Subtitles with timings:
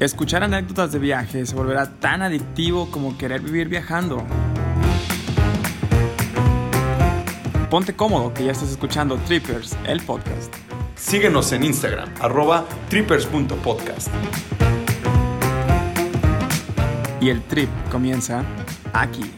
[0.00, 4.24] Escuchar anécdotas de viaje se volverá tan adictivo como querer vivir viajando.
[7.68, 10.54] Ponte cómodo que ya estás escuchando Trippers, el podcast.
[10.94, 14.06] Síguenos en Instagram, arroba trippers.podcast.
[17.20, 18.44] Y el trip comienza
[18.92, 19.34] aquí.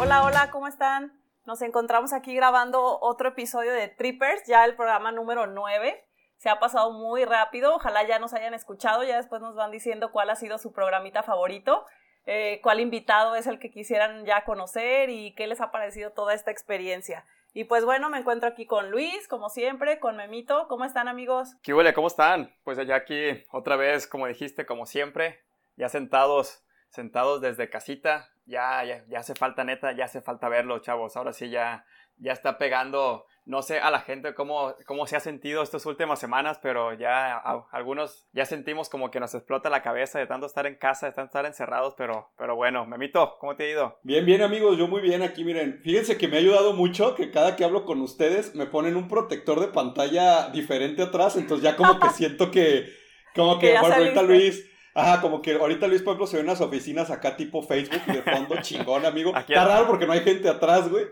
[0.00, 1.12] Hola, hola, ¿cómo están?
[1.44, 6.05] Nos encontramos aquí grabando otro episodio de Trippers, ya el programa número 9
[6.46, 7.74] se ha pasado muy rápido.
[7.74, 11.24] Ojalá ya nos hayan escuchado, ya después nos van diciendo cuál ha sido su programita
[11.24, 11.84] favorito,
[12.24, 16.34] eh, cuál invitado es el que quisieran ya conocer y qué les ha parecido toda
[16.34, 17.24] esta experiencia.
[17.52, 20.68] Y pues bueno, me encuentro aquí con Luis, como siempre, con Memito.
[20.68, 21.56] ¿Cómo están, amigos?
[21.64, 21.92] ¿Qué huele?
[21.92, 22.54] ¿Cómo están?
[22.62, 25.40] Pues ya aquí, otra vez, como dijiste, como siempre,
[25.74, 28.28] ya sentados, sentados desde casita.
[28.44, 31.16] Ya, ya, ya hace falta, neta, ya hace falta verlo, chavos.
[31.16, 31.84] Ahora sí ya,
[32.18, 36.18] ya está pegando no sé a la gente cómo, cómo se ha sentido estas últimas
[36.18, 37.36] semanas, pero ya
[37.70, 41.12] algunos ya sentimos como que nos explota la cabeza de tanto estar en casa, de
[41.12, 43.98] tanto estar encerrados, pero, pero bueno, Memito, ¿cómo te ha ido?
[44.02, 47.30] Bien, bien amigos, yo muy bien aquí, miren, fíjense que me ha ayudado mucho que
[47.30, 51.76] cada que hablo con ustedes me ponen un protector de pantalla diferente atrás, entonces ya
[51.76, 52.88] como que siento que,
[53.34, 54.72] como que, bueno, ahorita Luis...
[54.96, 58.00] Ajá, como que ahorita Luis, por ejemplo, se ve en las oficinas acá tipo Facebook
[58.06, 59.36] y de fondo chingón, amigo.
[59.36, 61.04] Está raro porque no hay gente atrás, güey.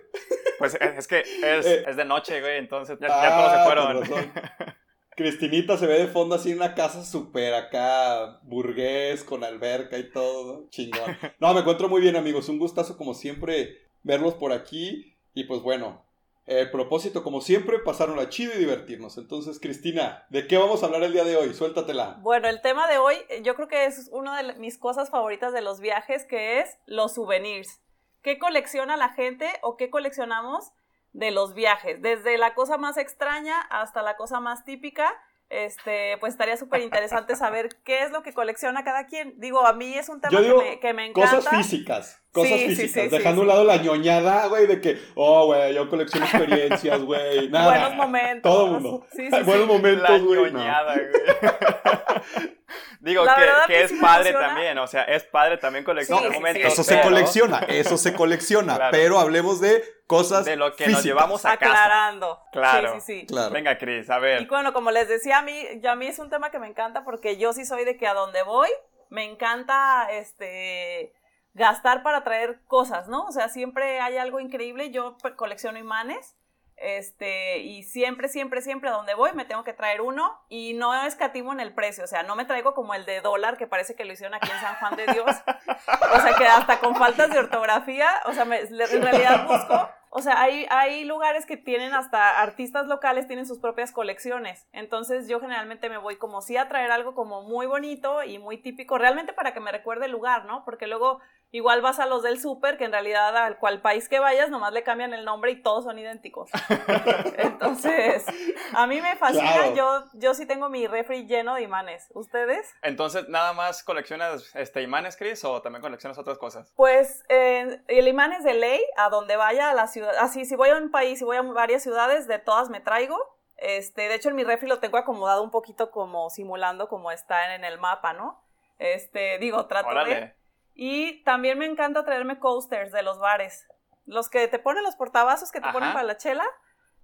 [0.58, 4.02] Pues es que es, eh, es de noche, güey, entonces ya, todos se ah, fueron.
[5.16, 10.10] Cristinita se ve de fondo así en una casa súper acá, burgués, con alberca y
[10.10, 11.18] todo, chingón.
[11.38, 12.48] No, me encuentro muy bien, amigos.
[12.48, 15.18] Un gustazo, como siempre, verlos por aquí.
[15.34, 16.06] Y pues bueno,
[16.46, 19.16] el propósito, como siempre, pasarnos chido y divertirnos.
[19.18, 21.54] Entonces, Cristina, ¿de qué vamos a hablar el día de hoy?
[21.54, 22.18] Suéltatela.
[22.20, 25.62] Bueno, el tema de hoy, yo creo que es una de mis cosas favoritas de
[25.62, 27.80] los viajes, que es los souvenirs
[28.24, 30.72] qué colecciona la gente o qué coleccionamos
[31.12, 35.14] de los viajes, desde la cosa más extraña hasta la cosa más típica.
[35.55, 39.34] Este, pues estaría súper interesante saber qué es lo que colecciona cada quien.
[39.38, 40.36] Digo, a mí es un tema
[40.80, 41.36] que, me, encanta.
[41.36, 45.73] Cosas físicas, cosas físicas, dejando a un lado la ñoñada, güey, de que, oh, güey,
[45.73, 47.70] yo colecciono experiencias, güey, nada.
[47.70, 48.52] Buenos momentos.
[48.52, 49.06] Todo mundo.
[49.45, 50.40] Buenos momentos, güey.
[50.40, 52.55] La ñoñada, güey.
[53.01, 53.24] Digo
[53.67, 56.73] que, es padre también, o sea, es padre también coleccionar momentos.
[56.73, 61.45] Eso se colecciona, eso se colecciona, pero hablemos de cosas De lo que nos llevamos
[61.45, 61.84] a casa.
[61.84, 62.40] Aclarando.
[62.52, 62.95] Claro.
[62.95, 63.36] Sí, sí, sí.
[63.52, 64.42] Venga, Cris, a ver.
[64.42, 66.67] Y bueno, como les decía, a mí, ya a mí es un tema que me
[66.67, 68.70] encanta porque yo sí soy de que a donde voy,
[69.11, 71.13] me encanta, este
[71.55, 73.27] gastar para traer cosas, ¿no?
[73.27, 74.90] O sea, siempre hay algo increíble.
[74.90, 76.36] Yo colecciono imanes
[76.77, 80.95] este, y siempre, siempre, siempre a donde voy me tengo que traer uno y no
[81.05, 83.95] escatimo en el precio, o sea, no me traigo como el de dólar que parece
[83.95, 87.30] que lo hicieron aquí en San Juan de Dios, o sea, que hasta con faltas
[87.30, 92.40] de ortografía, o sea, en realidad busco, o sea, hay, hay lugares que tienen hasta
[92.40, 96.90] artistas locales, tienen sus propias colecciones, entonces yo generalmente me voy como sí a traer
[96.90, 100.64] algo como muy bonito y muy típico, realmente para que me recuerde el lugar, ¿no?
[100.64, 101.20] Porque luego
[101.54, 104.72] Igual vas a los del súper, que en realidad al cual país que vayas, nomás
[104.72, 106.50] le cambian el nombre y todos son idénticos.
[107.38, 108.26] Entonces,
[108.72, 112.10] a mí me fascina, yo, yo sí tengo mi refri lleno de imanes.
[112.12, 112.74] ¿Ustedes?
[112.82, 116.72] Entonces, ¿nada más coleccionas este, imanes, Chris, o también coleccionas otras cosas?
[116.74, 120.16] Pues el imán es de ley, a donde vaya a la ciudad.
[120.18, 123.16] Así, si voy a un país, si voy a varias ciudades, de todas me traigo.
[123.58, 127.54] Este, de hecho, en mi refri lo tengo acomodado un poquito como simulando como está
[127.54, 128.42] en el mapa, ¿no?
[128.81, 130.34] Este, digo, trato de
[130.75, 133.67] y también me encanta traerme coasters de los bares.
[134.06, 136.44] Los que te ponen los portavasos que te ponen para la chela.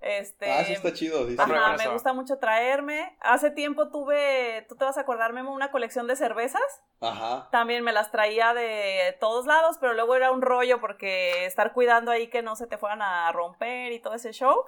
[0.00, 1.26] Este, ah, eso está chido.
[1.38, 3.16] Ajá, me gusta mucho traerme.
[3.20, 6.62] Hace tiempo tuve, tú te vas a acordar, Memo, una colección de cervezas.
[7.00, 7.48] Ajá.
[7.50, 12.10] También me las traía de todos lados, pero luego era un rollo porque estar cuidando
[12.10, 14.64] ahí que no se te fueran a romper y todo ese show.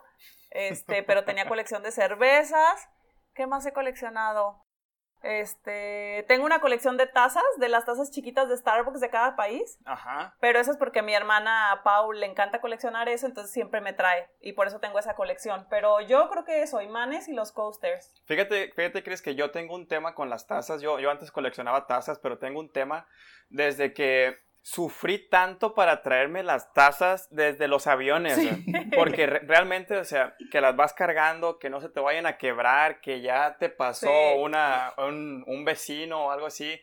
[0.51, 2.89] Este, pero tenía colección de cervezas.
[3.35, 4.62] ¿Qué más he coleccionado?
[5.22, 9.78] Este, tengo una colección de tazas, de las tazas chiquitas de Starbucks de cada país.
[9.84, 10.34] Ajá.
[10.41, 13.93] Pero eso es porque a mi hermana Paul le encanta coleccionar eso, entonces siempre me
[13.93, 14.28] trae.
[14.41, 15.66] Y por eso tengo esa colección.
[15.71, 18.23] Pero yo creo que eso, imanes y los coasters.
[18.25, 20.82] Fíjate, fíjate, crees que yo tengo un tema con las tazas.
[20.82, 23.06] Yo, yo antes coleccionaba tazas, pero tengo un tema
[23.49, 28.38] desde que sufrí tanto para traerme las tazas desde los aviones,
[28.94, 33.00] porque realmente, o sea, que las vas cargando, que no se te vayan a quebrar,
[33.00, 36.81] que ya te pasó una, un, vecino o algo así.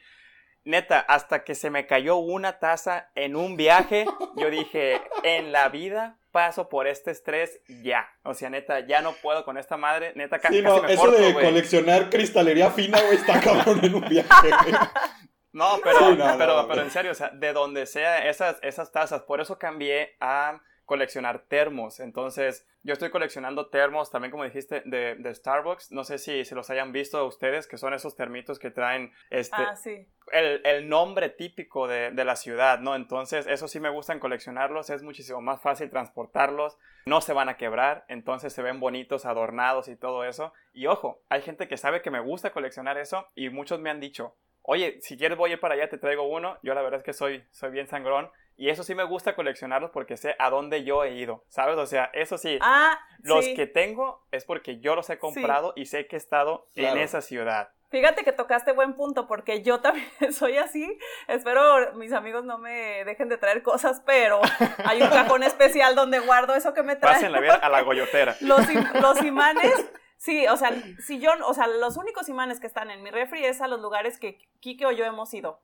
[0.66, 4.06] Neta, hasta que se me cayó una taza en un viaje,
[4.36, 8.08] yo dije, en la vida paso por este estrés ya.
[8.24, 10.12] O sea, neta, ya no puedo con esta madre.
[10.16, 14.50] Neta, casi, sí, no, eso de coleccionar cristalería fina, güey, está cabrón en un viaje.
[15.52, 16.00] No, pero,
[16.38, 20.16] pero, pero en serio, o sea, de donde sea esas, esas tazas, por eso cambié
[20.20, 22.00] a coleccionar termos.
[22.00, 25.92] Entonces, yo estoy coleccionando termos, también como dijiste, de, de Starbucks.
[25.92, 29.56] No sé si, se los hayan visto ustedes, que son esos termitos que traen este,
[29.58, 30.08] Ah, sí.
[30.32, 32.96] el, el nombre típico de, de la ciudad, ¿no?
[32.96, 37.58] Entonces, eso sí me gustan coleccionarlos, es muchísimo más fácil transportarlos, no se van a
[37.58, 40.54] quebrar, entonces se ven bonitos, adornados y todo eso.
[40.74, 44.00] Y ojo, hay gente que sabe que me gusta coleccionar eso y muchos me han
[44.00, 44.36] dicho,
[44.70, 46.58] oye, si quieres voy a ir para allá, te traigo uno.
[46.62, 48.30] Yo la verdad es que soy, soy bien sangrón.
[48.56, 51.78] Y eso sí me gusta coleccionarlos porque sé a dónde yo he ido, ¿sabes?
[51.78, 53.56] O sea, eso sí, Ah, los sí.
[53.56, 56.98] que tengo es porque yo los he comprado y sé que he estado Claro.
[56.98, 57.70] en esa ciudad.
[57.90, 61.00] Fíjate que tocaste buen punto porque yo también soy así.
[61.28, 64.40] Espero mis amigos no me dejen de traer cosas, pero
[64.86, 67.16] hay un cajón especial donde guardo eso que me traen.
[67.16, 68.36] Pásenla bien a la goyotera.
[68.42, 69.74] Los, im- los imanes,
[70.20, 73.44] sí, o sea, si yo, o sea, los únicos imanes que están en mi refri
[73.44, 75.62] es a los lugares que Kike o yo hemos ido.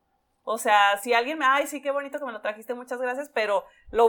[0.47, 3.31] O sea, si alguien me, ay, sí, qué bonito que me lo trajiste, muchas gracias,
[3.33, 4.07] pero lo,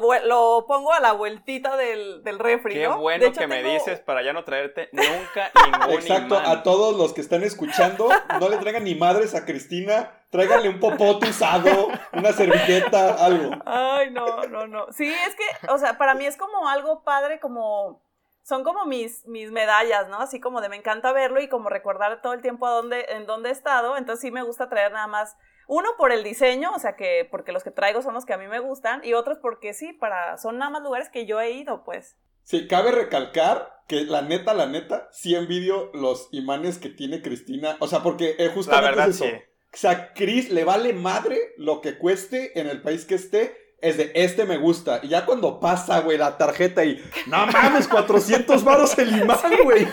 [0.67, 3.01] pongo a la vueltita del, del refri, Qué ¿no?
[3.01, 5.51] bueno De hecho, que me dices para ya no traerte nunca
[5.81, 6.59] ningún Exacto, imán.
[6.59, 10.79] a todos los que están escuchando, no le traigan ni madres a Cristina, tráiganle un
[10.79, 13.53] popote usado, una servilleta, algo.
[13.65, 14.93] Ay, no, no, no.
[14.93, 18.03] Sí, es que, o sea, para mí es como algo padre, como
[18.47, 20.19] son como mis, mis medallas, ¿no?
[20.21, 23.27] Así como de me encanta verlo y como recordar todo el tiempo a dónde, en
[23.27, 23.97] dónde he estado.
[23.97, 27.51] Entonces sí me gusta traer nada más, uno por el diseño, o sea que, porque
[27.51, 30.39] los que traigo son los que a mí me gustan, y otros porque sí, para,
[30.39, 32.17] son nada más lugares que yo he ido, pues.
[32.45, 37.77] Sí, cabe recalcar que la neta, la neta, sí envidio los imanes que tiene Cristina.
[37.81, 39.25] O sea, porque eh, La justamente verdad, es eso.
[39.25, 39.33] sí.
[39.75, 43.66] O sea, Chris le vale madre lo que cueste en el país que esté.
[43.81, 45.01] Es de este me gusta.
[45.03, 47.03] Y ya cuando pasa, güey, la tarjeta y.
[47.27, 49.87] No mames, 400 varos el imán, güey.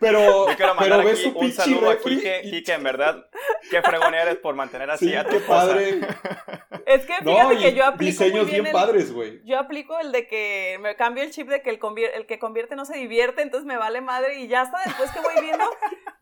[0.00, 2.40] Pero, pero mandar ve aquí su un pinche saludo a Kike.
[2.44, 3.26] y- Kike, en verdad,
[3.68, 5.66] qué fregón eres por mantener así Sí, a tu qué esposa.
[5.66, 6.00] padre.
[6.86, 9.40] Es que fíjate que yo aplico diseños muy bien, bien el- padres, güey.
[9.44, 12.38] Yo aplico el de que me cambio el chip de que el, convier- el que
[12.38, 15.64] convierte no se divierte, entonces me vale madre y ya hasta después que voy viendo,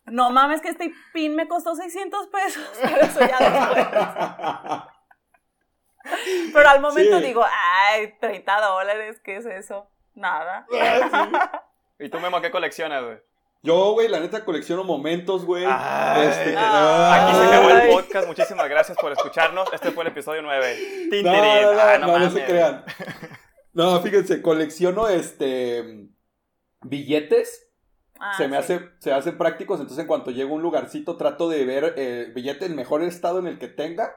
[0.06, 3.86] no mames que este pin me costó 600 pesos, pero eso ya después.
[6.52, 7.24] Pero al momento Sí.
[7.24, 9.88] digo, ay, 30 dólares, ¿qué es eso?
[10.14, 10.66] Nada.
[11.98, 13.18] ¿Y tú, Memo, qué coleccionas, güey?
[13.62, 15.64] Yo, güey, la neta colecciono momentos, güey.
[15.64, 16.54] Este.
[16.56, 18.26] Aquí se acabó el podcast.
[18.28, 19.72] Muchísimas gracias por escucharnos.
[19.72, 20.76] Este fue el episodio 9.
[21.10, 21.62] Tin, No, tirín.
[21.62, 22.32] no, no, Ah, no, no mames.
[22.32, 22.84] se crean.
[23.72, 26.06] No, fíjense, colecciono este
[26.82, 27.62] billetes.
[28.20, 28.72] Ah, se me sí.
[28.74, 32.32] hace, se hacen prácticos, entonces en cuanto llego a un lugarcito trato de ver el
[32.32, 34.16] billete en mejor estado en el que tenga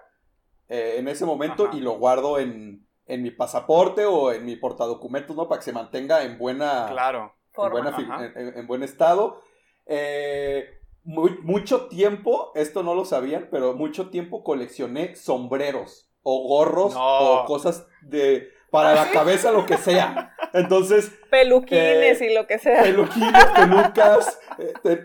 [0.70, 1.76] eh, en ese momento Ajá.
[1.78, 5.48] y lo guardo en, en mi pasaporte o en mi portadocumentos, ¿no?
[5.50, 7.34] Para que se mantenga en buena, Claro.
[7.48, 7.72] en, Forma.
[7.72, 8.26] buena fi- Ajá.
[8.26, 9.42] en- en- en buen estado.
[9.88, 10.66] Eh,
[11.04, 17.42] muy- mucho tiempo, esto no lo sabían, pero mucho tiempo coleccioné sombreros o gorros No.
[17.42, 20.36] o cosas de para la cabeza, lo que sea.
[20.54, 22.84] Entonces, Peluquines Eh, y lo que sea.
[22.84, 24.96] peluquines, pelucas, eh,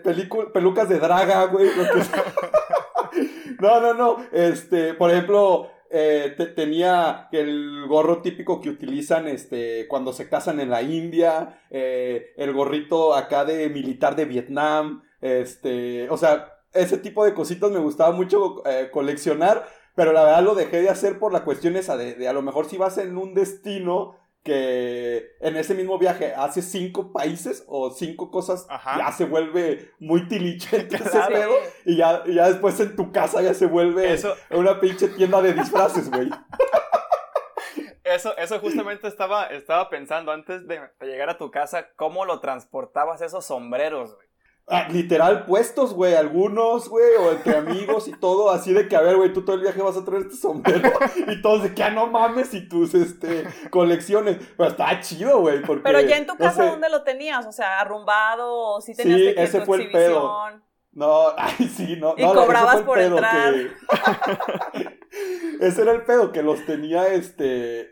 [0.53, 2.23] pelucas de draga, güey, lo que sea.
[3.65, 4.17] No, no, no.
[4.31, 10.59] Este, por ejemplo, eh, te- tenía el gorro típico que utilizan este, cuando se casan
[10.59, 16.97] en la India, eh, el gorrito acá de militar de Vietnam, este, o sea, ese
[16.97, 19.65] tipo de cositas me gustaba mucho eh, coleccionar,
[19.95, 22.65] pero la verdad lo dejé de hacer por la cuestión esa de a lo mejor
[22.65, 28.29] si vas en un destino que en ese mismo viaje hace cinco países o cinco
[28.29, 28.97] cosas, Ajá.
[28.99, 31.33] ya se vuelve muy tilichente ese Claro.
[31.33, 35.07] pedo, y ya, y ya después en tu casa ya se vuelve Eso, una pinche
[35.09, 36.29] tienda de disfraces, güey.
[38.03, 43.21] eso, eso justamente estaba, estaba pensando antes de llegar a tu casa, cómo lo transportabas
[43.21, 44.27] esos sombreros, güey.
[44.67, 49.01] Ah, literal puestos, güey, algunos, güey, o entre amigos y todo, así de que, a
[49.01, 50.91] ver, güey, tú todo el viaje vas a traer este sombrero,
[51.27, 55.61] y todos de que, ah, no mames, y tus, este, colecciones, pero está chido, güey,
[55.61, 55.83] porque...
[55.83, 57.45] Pero ya en tu no casa, sé, ¿dónde lo tenías?
[57.45, 60.31] O sea, arrumbado, o si tenías Sí, de que ese tu fue el pedo.
[60.93, 62.15] No, ay, sí, no.
[62.17, 63.53] Y no, cobrabas por pedo entrar.
[63.53, 64.99] que-
[65.61, 67.91] ese era el pedo, que los tenía, este,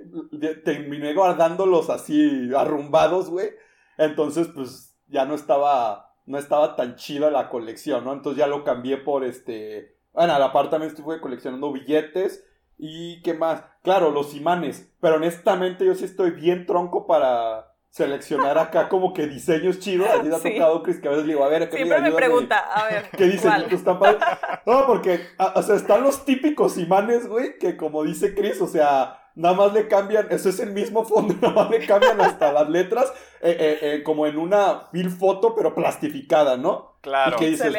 [0.65, 3.51] terminé guardándolos así, arrumbados, güey.
[3.97, 8.13] Entonces, pues, ya no estaba, no estaba tan chida la colección, ¿no?
[8.13, 12.45] Entonces ya lo cambié por, este, bueno, a la par también estuve coleccionando billetes.
[12.77, 13.63] ¿Y qué más?
[13.83, 14.91] Claro, los imanes.
[14.99, 20.07] Pero honestamente yo sí estoy bien tronco para seleccionar acá como que diseños chidos.
[20.09, 22.11] Así te ha tocado, Chris, que a veces le digo, a ver, ¿qué Siempre me
[22.11, 23.37] pregunta, a ver, ¿Qué?
[23.41, 23.71] ¿cuál?
[23.71, 24.23] están padres?
[24.65, 25.21] No, porque,
[25.55, 29.73] o sea, están los típicos imanes, güey, que como dice Chris, o sea, nada más
[29.73, 33.11] le cambian, eso es el mismo fondo, nada más le cambian hasta las letras,
[33.41, 36.97] eh, eh, eh, como en una mil foto, pero plastificada, ¿no?
[37.01, 37.35] Claro.
[37.35, 37.73] Y que dices,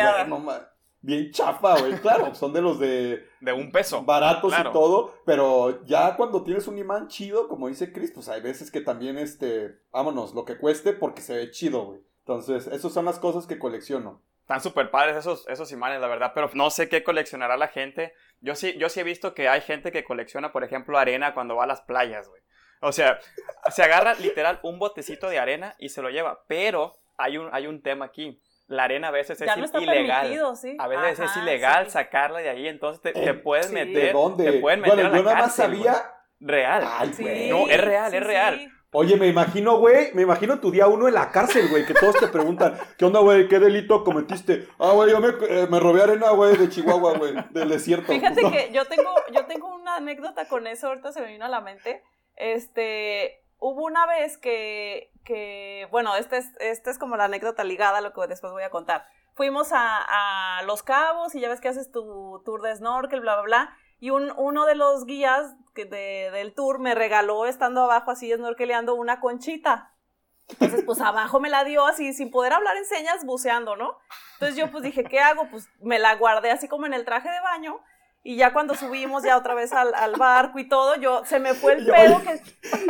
[1.00, 1.92] bien chafa, güey.
[2.00, 3.26] Claro, son de los de...
[3.40, 4.02] De un peso.
[4.04, 4.70] Baratos Claro.
[4.70, 8.70] y todo, pero ya cuando tienes un imán chido, como dice Chris, pues hay veces
[8.70, 12.00] que también, este, vámonos, lo que cueste porque se ve chido, güey.
[12.20, 14.22] Entonces, esas son las cosas que colecciono.
[14.44, 18.12] Están súper padres esos, esos imanes, la verdad, pero no sé qué coleccionará la gente.
[18.40, 21.56] Yo sí, yo sí he visto que hay gente que colecciona, por ejemplo, arena cuando
[21.56, 22.42] va a las playas, güey.
[22.82, 23.18] O sea,
[23.70, 27.66] se agarra literal un botecito de arena y se lo lleva, pero hay un, hay
[27.66, 28.38] un tema aquí.
[28.66, 30.30] La arena a veces es Ya no está ilegal.
[30.56, 30.76] sí.
[30.78, 31.92] A veces es ilegal sí.
[31.92, 33.72] sacarla de ahí, entonces te, te Eh, puedes sí.
[33.72, 33.94] meter.
[34.08, 34.44] ¿De dónde?
[34.52, 35.68] Te pueden meter bueno, a la yo nada más güey.
[35.68, 36.10] sabía...
[36.40, 36.84] Real.
[36.86, 37.48] Ay, Sí, güey.
[37.48, 38.70] No, es real, sí, es real.
[38.96, 42.14] Oye, me imagino, güey, me imagino tu día uno en la cárcel, güey, que todos
[42.16, 43.48] te preguntan, ¿qué onda, güey?
[43.48, 44.68] ¿Qué delito cometiste?
[44.78, 48.12] Ah, güey, yo me, eh, me robé arena, güey, de Chihuahua, güey, del desierto.
[48.12, 48.52] Fíjate No.
[48.52, 51.60] que yo tengo, yo tengo una anécdota con eso, ahorita se me vino a la
[51.60, 52.02] mente.
[52.36, 57.98] Este, hubo una vez que, que bueno, esta es, esta es como la anécdota ligada
[57.98, 59.04] a lo que después voy a contar.
[59.34, 63.34] Fuimos a, a Los Cabos y ya ves que haces tu tour de snorkel, bla,
[63.34, 63.76] bla, bla.
[64.00, 68.32] Y un, uno de los guías que de- del tour me regaló, estando abajo así
[68.32, 69.90] snorkeleando, una conchita.
[70.48, 73.96] Entonces, pues abajo me la dio así, sin poder hablar en señas, buceando, ¿no?
[74.34, 75.48] Entonces yo pues dije, ¿qué hago?
[75.50, 77.80] Pues me la guardé así como en el traje de baño.
[78.26, 81.52] Y ya cuando subimos ya otra vez al, al barco y todo, yo se me
[81.52, 82.40] fue el pedo que...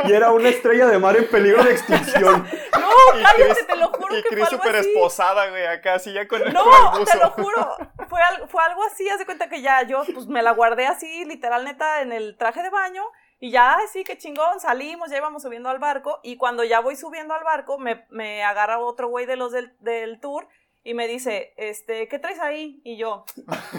[0.07, 2.47] Y era una estrella de mar en peligro de extinción.
[2.79, 5.65] No, Y cállate, Chris- te lo juro Y que fue Chris algo súper esposada, güey,
[5.65, 7.75] acá así ya con el, No, con el te lo juro.
[8.07, 10.87] Fue algo, fue algo así, haz de cuenta que ya yo pues me la guardé
[10.87, 13.03] así, literal neta, en el traje de baño.
[13.39, 16.19] Y ya, sí, qué chingón, salimos, ya íbamos subiendo al barco.
[16.23, 19.75] Y cuando ya voy subiendo al barco, me, me agarra otro güey de los del,
[19.81, 20.47] del tour
[20.85, 22.79] y me dice, este, ¿qué traes ahí?
[22.83, 23.25] Y yo,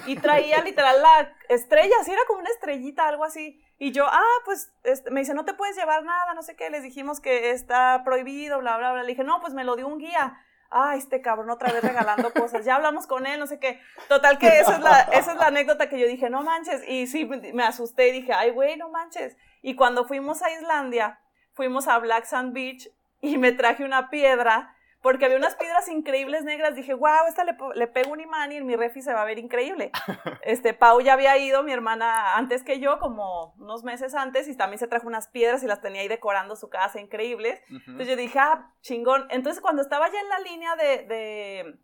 [0.07, 3.63] y traía literal la estrella, así era como una estrellita, algo así.
[3.79, 6.69] Y yo, ah, pues, este, me dice, no te puedes llevar nada, no sé qué.
[6.69, 9.03] Les dijimos que está prohibido, bla, bla, bla.
[9.03, 10.37] Le dije, no, pues me lo dio un guía.
[10.69, 12.65] Ah, este cabrón otra vez regalando cosas.
[12.65, 13.81] Ya hablamos con él, no sé qué.
[14.09, 16.83] Total que esa es la, esa es la anécdota que yo dije, no manches.
[16.89, 19.37] Y sí, me asusté y dije, ay, güey, no manches.
[19.63, 21.21] Y cuando fuimos a Islandia,
[21.55, 22.89] fuimos a Black Sand Beach
[23.21, 26.75] y me traje una piedra porque había unas piedras increíbles negras.
[26.75, 29.27] Dije, wow, esta le, le pego un imán y en mi refi se va a
[29.27, 29.91] ver increíble.
[30.43, 34.57] Este, Pau ya había ido, mi hermana, antes que yo, como unos meses antes, y
[34.57, 37.61] también se trajo unas piedras y las tenía ahí decorando su casa, increíbles.
[37.69, 39.27] Entonces yo dije, ah, chingón.
[39.31, 41.79] Entonces cuando estaba ya en la línea de, de,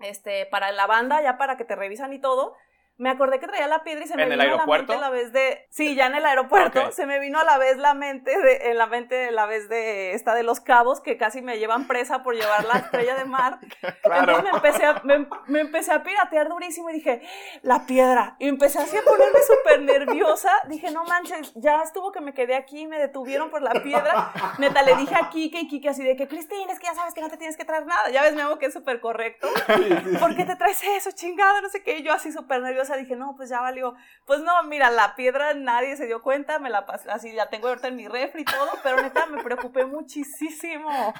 [0.00, 2.56] este, para la banda, ya para que te revisan y todo,
[3.00, 4.92] me acordé que traía la piedra y se me ¿En el vino aeropuerto?
[4.92, 7.44] a la mente la vez de, sí, ya en el aeropuerto, se me vino a
[7.44, 11.00] la vez la mente de, en la mente la vez de esta de los cabos
[11.00, 13.58] que casi me llevan presa por llevar la estrella de mar.
[14.02, 14.38] Claro.
[14.38, 17.22] Entonces me empecé, a, me, me empecé a piratear durísimo y dije,
[17.62, 18.36] la piedra.
[18.38, 20.50] Y empecé así a ponerme súper nerviosa.
[20.68, 24.32] Dije, no manches, ya estuvo que me quedé aquí, me detuvieron por la piedra.
[24.58, 27.14] Neta, le dije a Kike y Kike así de que, Cristina, es que ya sabes
[27.14, 28.10] que no te tienes que traer nada.
[28.10, 29.48] Ya ves, mi amor, que es súper correcto.
[30.20, 31.60] ¿Por qué te traes eso, chingada?
[31.60, 31.98] No sé qué.
[31.98, 33.94] Y yo así súper nerviosa dije, no, pues ya valió.
[34.26, 37.68] Pues no, mira, la piedra nadie se dio cuenta, me la pasé, así la tengo
[37.68, 41.14] ahorita en mi refri y todo, pero neta me preocupé muchísimo.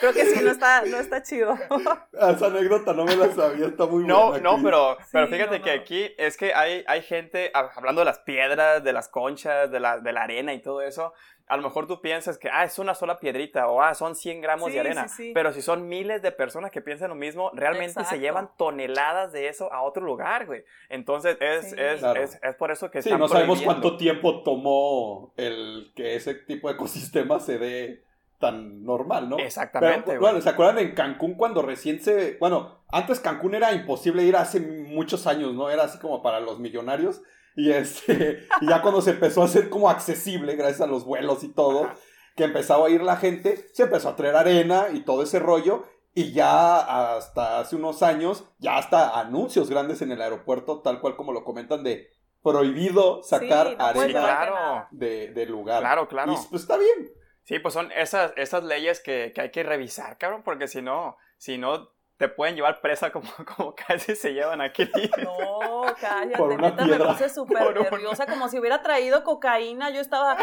[0.00, 1.54] Creo que sí, no está, no está chido.
[2.12, 4.42] Esa anécdota no me la sabía, está muy No, buena.
[4.42, 4.64] no, Chris.
[4.64, 5.82] pero, pero Sí, fíjate no, que no.
[5.82, 9.80] aquí es que hay, hay gente, hab- hablando de las piedras, de las conchas, de
[9.80, 11.12] la, de la arena y todo eso,
[11.50, 14.40] a lo mejor tú piensas que, ah, es una sola piedrita o, ah, son 100
[14.40, 15.08] gramos Sí, de arena.
[15.08, 15.30] sí, sí.
[15.34, 18.20] Pero si son miles de personas que piensan lo mismo, realmente se Exacto.
[18.20, 20.64] llevan toneladas de eso a otro lugar, güey.
[20.88, 21.76] Entonces, es, Sí.
[21.78, 22.22] es, Claro.
[22.22, 23.82] es, es por eso que Sí, están no sabemos prohibiendo.
[23.82, 28.04] cuánto tiempo tomó el que ese tipo de ecosistema se dé
[28.38, 29.38] tan normal, ¿no?
[29.38, 30.30] Exactamente, Pero, güey.
[30.32, 32.38] bueno, ¿se acuerdan en Cancún cuando recién se...
[32.38, 35.68] Bueno, antes Cancún era imposible ir hace muchos años, ¿no?
[35.68, 37.20] Era así como para los millonarios.
[37.56, 41.44] Y, este, y ya cuando se empezó a hacer como accesible, gracias a los vuelos
[41.44, 41.90] y todo,
[42.36, 45.84] que empezaba a ir la gente, se empezó a traer arena y todo ese rollo.
[46.12, 51.14] Y ya hasta hace unos años, ya hasta anuncios grandes en el aeropuerto, tal cual
[51.14, 52.08] como lo comentan, de
[52.42, 54.54] prohibido sacar Sí, no puedes arena llevarte claro.
[54.54, 54.88] nada.
[54.90, 55.80] de, de lugar.
[55.80, 56.32] Claro, claro.
[56.32, 57.12] Y pues está bien.
[57.44, 61.16] Sí, pues son esas, esas leyes que, que hay que revisar, cabrón, porque si no,
[61.36, 64.90] si no, te pueden llevar presa como, como casi se llevan aquí.
[65.24, 67.12] No, cállate, Por una neta me piedra.
[67.12, 67.88] puse súper Por una.
[67.88, 69.88] nerviosa, como si hubiera traído cocaína.
[69.88, 70.36] Yo estaba,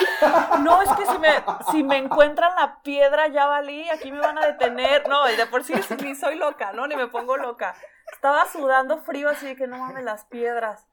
[0.61, 1.29] no, es que si me,
[1.69, 5.07] si me encuentran la piedra ya valí, aquí me van a detener.
[5.07, 6.87] No, y de por sí ni soy loca, ¿no?
[6.87, 7.75] Ni me pongo loca.
[8.11, 10.87] Estaba sudando frío, así de que no mames las piedras.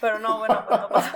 [0.00, 1.12] Pero no, bueno, pues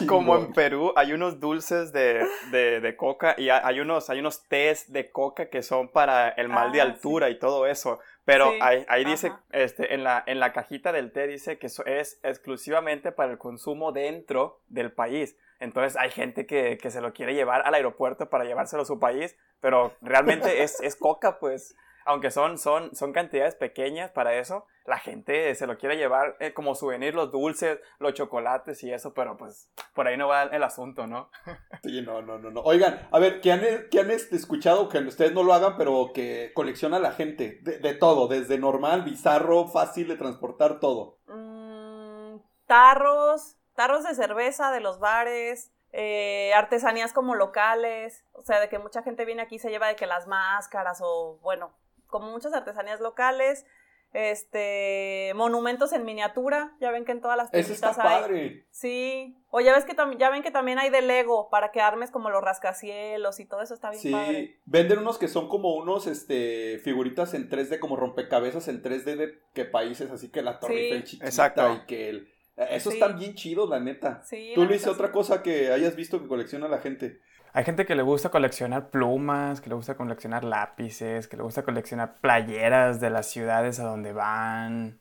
[0.00, 0.06] no.
[0.08, 4.44] Como en Perú hay unos dulces de, de, de coca y hay unos, hay unos
[4.48, 7.98] tés de coca que son para el mal de Ah, altura y todo eso.
[8.24, 11.68] Pero Sí, ahí, ahí dice, este, en la, en la cajita del té dice que
[11.68, 15.36] eso es exclusivamente para el consumo dentro del país.
[15.60, 18.98] Entonces hay gente que, que se lo quiere llevar al aeropuerto para llevárselo a su
[19.00, 21.74] país, pero realmente es, es coca, pues.
[22.08, 26.54] Aunque son, son, son cantidades pequeñas para eso, la gente se lo quiere llevar eh,
[26.54, 30.62] como souvenir los dulces, los chocolates y eso, pero pues por ahí no va el
[30.62, 31.30] asunto, ¿no?
[31.82, 32.62] Sí, no, no, no, no.
[32.62, 33.60] Oigan, a ver, ¿qué han,
[33.90, 37.60] qué han este, escuchado que ustedes no lo hagan, pero que colecciona la gente?
[37.62, 41.18] De, todo, desde normal, bizarro, fácil de transportar, todo.
[41.26, 48.70] Mm, tarros, tarros de cerveza de los bares, eh, artesanías como locales, o sea, de
[48.70, 51.74] que mucha gente viene aquí y se lleva de que las máscaras o, bueno,
[52.08, 53.64] como muchas artesanías locales,
[54.12, 58.22] este, monumentos en miniatura, ya ven que en todas las tiendas hay.
[58.22, 58.66] Padre.
[58.70, 62.10] Sí, o ya ves que ya ven que también hay de Lego para que armes
[62.10, 64.56] como los rascacielos y todo eso está bien sí.
[64.64, 69.38] venden unos que son como unos este figuritas en 3D como rompecabezas en 3D de
[69.52, 71.74] qué países, así que la Torre Eiffel chiquita Exacto.
[71.74, 74.22] y que el eso está bien chido, la neta.
[74.24, 77.20] Sí, Tú, Luis, otra cosa que hayas visto que colecciona la gente.
[77.52, 81.62] Hay gente que le gusta coleccionar plumas, que le gusta coleccionar lápices, que le gusta
[81.62, 84.98] coleccionar playeras de las ciudades a donde van.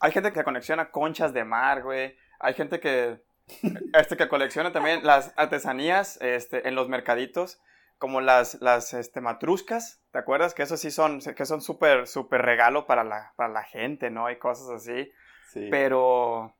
[0.00, 2.16] Hay gente que colecciona conchas de mar, güey.
[2.40, 3.22] Hay gente que,
[3.94, 7.60] este, que colecciona también las artesanías este, en los mercaditos,
[7.98, 10.02] como las, las este, matruscas.
[10.10, 10.54] ¿Te acuerdas?
[10.54, 14.26] Que eso sí son, que son súper, súper regalo para la, para la gente, ¿no?
[14.26, 15.10] Hay cosas así.
[15.52, 15.68] Sí.
[15.70, 16.54] Pero,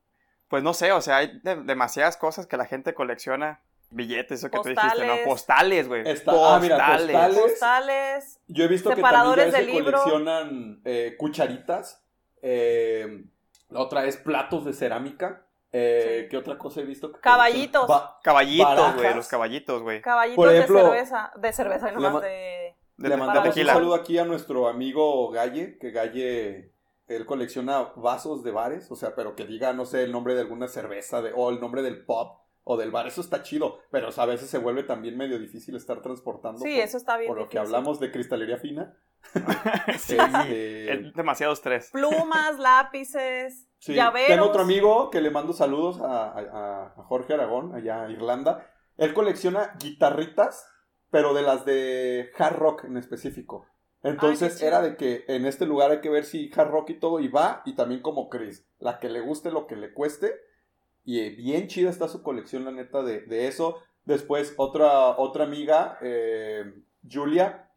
[0.48, 3.60] pues no sé, o sea, hay demasiadas cosas que la gente colecciona
[3.94, 5.14] billetes, eso que tú dijiste, ¿no?
[5.24, 6.02] Postales, güey.
[6.02, 7.38] Ah, postales.
[7.38, 8.40] postales.
[8.48, 12.04] Yo he visto que también se coleccionan eh, cucharitas.
[12.42, 13.24] Eh,
[13.70, 15.46] la otra es platos de cerámica.
[15.72, 17.10] Eh, ¿Qué otra cosa he visto?
[17.12, 17.90] caballitos.
[18.22, 20.00] caballitos, güey, los caballitos, güey.
[20.02, 22.76] Caballitos de cerveza, de cerveza y nomás de...
[22.96, 26.72] le mandamos un saludo aquí a nuestro amigo Galle, que Galle,
[27.08, 30.42] él colecciona vasos de bares, o sea, pero que diga, no sé, el nombre de
[30.42, 34.08] alguna cerveza de, o el nombre del pop o del bar, eso está chido, pero
[34.16, 36.60] a veces se vuelve también medio difícil estar transportando.
[36.60, 37.28] Sí, eso está bien.
[37.28, 38.96] Por lo que hablamos de cristalería fina.
[39.98, 41.90] sí, este, es demasiado estrés.
[41.90, 43.94] Plumas, lápices, sí.
[43.94, 44.28] llaveros.
[44.28, 48.66] Tengo otro amigo que le mando saludos a, a, Jorge Aragón, allá en Irlanda.
[48.96, 50.66] Él colecciona guitarritas,
[51.10, 53.66] pero de las de hard rock en específico.
[54.02, 57.20] Entonces era de que en este lugar hay que ver si hard rock y todo,
[57.20, 60.34] y va, y también como Chris, la que le guste lo que le cueste
[61.04, 63.78] y eh, bien chida está su colección, la neta, de, eso.
[64.04, 66.64] Después, otra, otra amiga, eh,
[67.10, 67.70] Julia,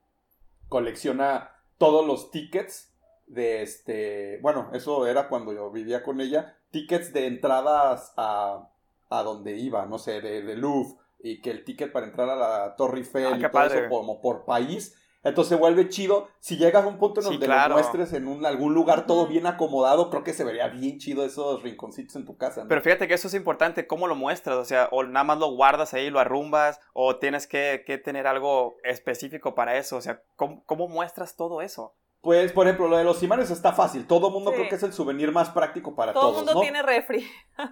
[0.70, 2.94] colecciona todos los tickets
[3.28, 4.40] de este.
[4.42, 6.58] Bueno, eso era cuando yo vivía con ella.
[6.72, 8.70] Tickets de entradas a,
[9.10, 10.98] a donde iba, no sé, de, de Louvre.
[11.20, 14.22] Y que el ticket para entrar a la Torre Eiffel ah, y todo eso como
[14.22, 14.96] por país
[15.30, 16.30] entonces se vuelve chido.
[16.40, 19.46] Si llegas a un punto en donde lo muestres en un, algún lugar todo bien
[19.46, 22.66] acomodado, creo que se vería bien chido esos rinconcitos en tu casa.
[22.68, 24.58] Pero fíjate que eso es importante, cómo lo muestras.
[24.58, 28.78] O sea, o nada más lo guardas ahí, lo arrumbas, o tienes que, tener algo
[28.84, 29.98] específico para eso.
[29.98, 31.94] O sea, ¿cómo, muestras todo eso?
[32.22, 34.08] Pues, por ejemplo, lo de los imanes está fácil.
[34.08, 36.32] Todo mundo creo que es el souvenir más práctico para todos.
[36.32, 37.28] Todo el mundo tiene refri.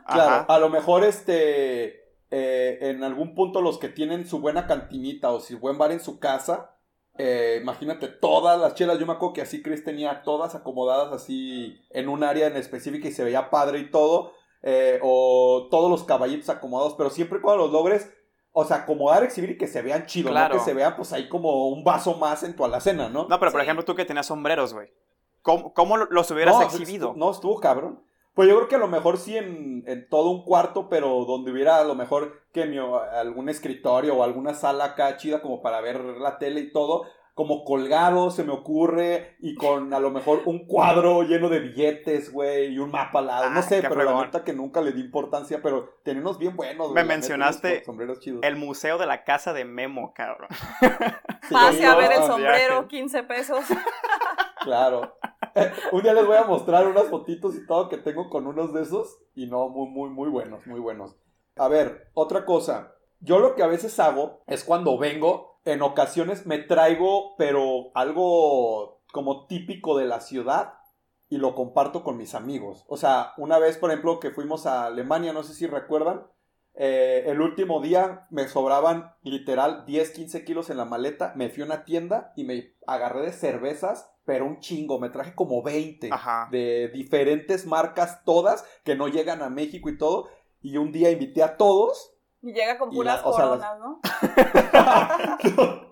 [0.07, 2.03] claro, a lo mejor este.
[2.31, 5.99] Eh, en algún punto los que tienen su buena cantinita o su buen bar en
[5.99, 6.74] su casa,
[7.17, 8.99] eh, imagínate todas las chelas.
[8.99, 13.07] Yo me acuerdo que así Chris tenía todas acomodadas así en un área en específica
[13.07, 14.33] y se veía padre y todo.
[14.67, 18.11] Eh, o todos los caballitos acomodados, pero siempre cuando los logres,
[18.51, 21.29] o sea, acomodar, exhibir y que se vean chidos, no que se vean pues ahí
[21.29, 23.27] como un vaso más en tu alacena, ¿no?
[23.27, 24.91] No, pero por ejemplo tú que tenías sombreros, güey.
[25.43, 27.13] ¿Cómo, los hubieras exhibido?
[27.15, 28.03] No, estuvo cabrón.
[28.35, 31.77] Pues yo creo que a lo mejor sí en, todo un cuarto, pero donde hubiera
[31.77, 32.63] a lo mejor que
[33.13, 37.63] algún escritorio o alguna sala acá chida como para ver la tele y todo, como
[37.63, 42.73] colgado, se me ocurre, y con a lo mejor un cuadro lleno de billetes, güey,
[42.73, 43.49] y un mapa al lado.
[43.49, 46.91] no ah, sé, pero la neta que nunca le di importancia, pero tenemos bien buenos.
[46.91, 47.83] Me mencionaste
[48.41, 50.49] el museo de la casa de Memo, cabrón.
[51.51, 53.65] Pase a ver el sombrero, 15 pesos.
[54.61, 55.17] claro.
[55.91, 58.81] Un día les voy a mostrar unas fotitos y todo que tengo con unos de
[58.81, 59.19] esos.
[59.35, 61.15] Y no, muy, muy, muy buenos, muy buenos.
[61.55, 62.93] A ver, otra cosa.
[63.19, 69.01] Yo lo que a veces hago es cuando vengo, en ocasiones me traigo, pero algo
[69.11, 70.73] como típico de la ciudad
[71.29, 72.83] y lo comparto con mis amigos.
[72.87, 76.27] O sea, una vez, por ejemplo, que fuimos a Alemania, no sé si recuerdan,
[76.77, 81.63] eh, el último día me sobraban literal 10, 15 kilos en la maleta, me fui
[81.63, 86.09] a una tienda y me agarré de cervezas pero un chingo, me traje como 20
[86.51, 90.29] de diferentes marcas, todas que no llegan a México y todo.
[90.61, 92.15] Y un día invité a todos.
[92.41, 94.01] Y llega con puras coronas, ¿no?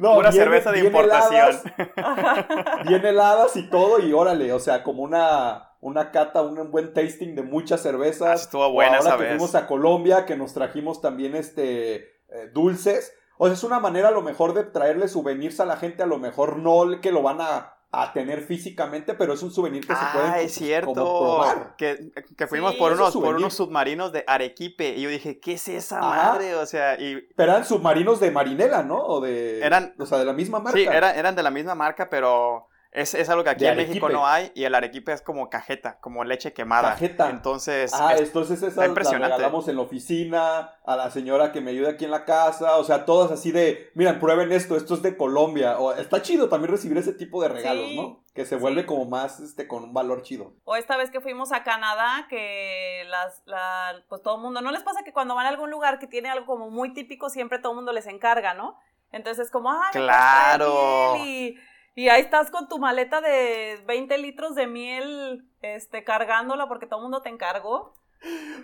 [0.00, 1.60] no, Pura cerveza de importación.
[2.88, 7.34] bien heladas y todo, y órale, o sea, como una, una cata, un buen tasting
[7.34, 8.28] de muchas cervezas.
[8.30, 11.94] Ah, estuvo buena ahora que fuimos a Colombia, que nos trajimos también este
[12.30, 15.76] eh, dulces O sea, es una manera a lo mejor de traerle souvenirs a la
[15.76, 19.50] gente, a lo mejor no que lo van a, a tener físicamente, pero es un
[19.50, 21.44] souvenir que se puede Ah, es cierto.
[21.76, 25.54] Que, que fuimos Sí, por, unos, por unos submarinos de Arequipe y yo dije, ¿qué
[25.54, 26.32] es esa Ajá.
[26.32, 26.54] madre?
[26.54, 28.98] O sea, y Pero eran submarinos de marinela, ¿no?
[29.04, 29.60] O de...
[29.60, 30.78] Eran- O sea, de la misma marca.
[30.78, 34.10] sí, era- eran de la misma marca, pero es, es algo que aquí en México
[34.10, 36.90] no hay y el Arequipe es como cajeta, como leche quemada.
[36.90, 37.30] Cajeta.
[37.30, 39.34] Entonces, Ah, es- entonces las impresionante.
[39.36, 42.84] regalamos en la oficina, a la señora que me ayuda aquí en la casa, o
[42.84, 46.70] sea, todas así de, miren, prueben esto, esto es de Colombia, o está chido también
[46.70, 48.20] recibir ese tipo de regalos, Sí, ¿no?
[48.34, 48.86] Que se vuelve sí.
[48.86, 50.52] como más, este, con un valor chido.
[50.64, 54.70] O esta vez que fuimos a Canadá, que las, la, pues todo el mundo, ¿no
[54.70, 57.58] les pasa que cuando van a algún lugar que tiene algo como muy típico, siempre
[57.58, 58.78] todo el mundo les encarga, ¿no?
[59.12, 61.14] Entonces es como, ah, Claro.
[61.14, 61.58] miel", Y,
[61.94, 67.00] y ahí estás con tu maleta de 20 litros de miel, este, cargándola porque todo
[67.00, 67.94] el mundo te encargó.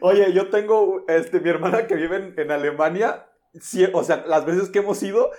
[0.01, 3.27] Oye, yo tengo, este, mi hermana que vive en, en Alemania,
[3.61, 5.31] sí, o sea, las veces que hemos ido,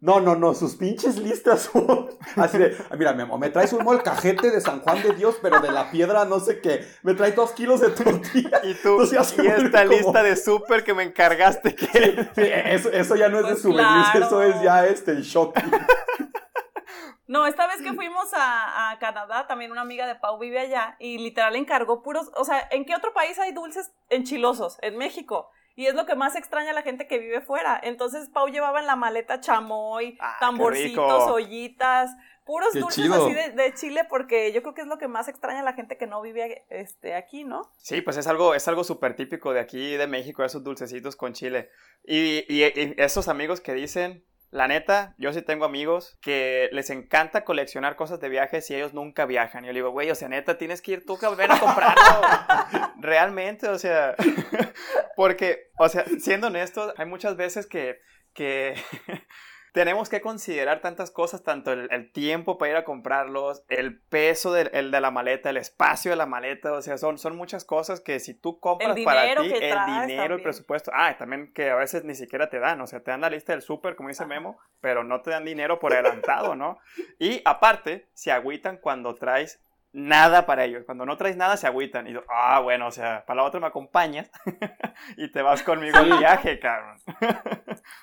[0.00, 3.72] no, no, no, sus pinches listas son así de, "Ah, mira, mi amor, me traes
[3.72, 7.14] un molcajete de San Juan de Dios, pero de la piedra no sé qué, me
[7.14, 8.60] trae dos kilos de tortilla.
[8.64, 11.86] y tú, se y esta como- lista de súper que me encargaste, que
[12.34, 14.26] Sí, eso, eso ya no es de Pues souvenirs, claro.
[14.26, 15.62] eso es ya este shopping.
[17.28, 20.96] No, esta vez que fuimos a, a Canadá, también una amiga de Pau vive allá
[20.98, 24.78] y literal encargó puros, o sea, ¿en qué otro país hay dulces enchilosos?
[24.82, 25.50] En México.
[25.76, 27.78] Y es lo que más extraña a la gente que vive fuera.
[27.80, 32.10] Entonces Pau llevaba en la maleta chamoy, Ah, tamborcitos, ollitas,
[32.44, 33.24] puros Qué dulces chido.
[33.26, 35.74] así de, de Chile porque yo creo que es lo que más extraña a la
[35.74, 37.70] gente que no vive este, aquí, ¿no?
[37.76, 41.32] Sí, pues es algo, es algo súper típico de aquí, de México, esos dulcecitos con
[41.34, 41.70] chile.
[42.04, 46.88] Y, y- y esos amigos que dicen, la neta, yo sí tengo amigos que les
[46.90, 49.64] encanta coleccionar cosas de viajes y ellos nunca viajan.
[49.64, 51.60] Y yo le digo, güey, o sea, neta, tienes que ir tú a ven a
[51.60, 52.02] comprarlo.
[53.00, 54.14] Realmente, o sea,
[55.16, 58.00] porque, o sea, siendo honestos, hay muchas veces que,
[58.32, 58.74] que
[59.78, 64.52] tenemos que considerar tantas cosas, tanto el, el tiempo para ir a comprarlos, el peso
[64.52, 67.64] del el de la maleta, el espacio de la maleta, o sea, son, son muchas
[67.64, 70.42] cosas que si tú compras El para ti, el dinero, el también.
[70.42, 73.30] presupuesto, ah, también que a veces ni siquiera te dan, o sea, te dan la
[73.30, 76.80] lista del súper, como dice Memo, pero no te dan dinero por adelantado, ¿no?
[77.20, 79.60] Y aparte, se agüitan cuando traes
[79.98, 80.84] nada para ellos.
[80.86, 82.06] Cuando no traes nada, se agüitan.
[82.06, 84.30] Y yo, ah, bueno, o sea, para la otra me acompañas
[85.16, 86.96] y te vas conmigo al viaje, cabrón.